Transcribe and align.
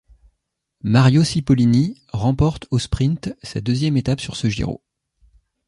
Mario 0.83 1.23
Cipollini 1.23 2.01
remporte 2.11 2.65
au 2.71 2.79
sprint 2.79 3.35
sa 3.43 3.61
deuxième 3.61 3.97
étape 3.97 4.19
sur 4.19 4.35
ce 4.35 4.49
Giro. 4.49 4.81